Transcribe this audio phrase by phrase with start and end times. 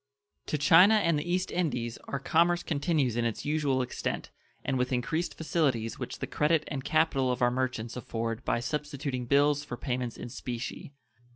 [0.47, 4.31] To China and the East Indies our commerce continues in its usual extent,
[4.65, 9.27] and with increased facilities which the credit and capital of our merchants afford by substituting
[9.27, 10.95] bills for payments in specie.